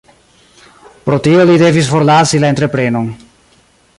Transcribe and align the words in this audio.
Pro 1.09 1.19
tio 1.27 1.43
li 1.51 1.59
devis 1.63 1.91
forlasi 1.93 2.43
la 2.45 2.51
entreprenon. 2.57 3.11